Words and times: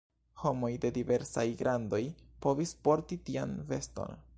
Homoj 0.43 0.71
de 0.85 0.91
diversaj 0.95 1.45
grandoj 1.61 2.01
povis 2.47 2.77
porti 2.89 3.23
tian 3.31 3.59
veston. 3.73 4.23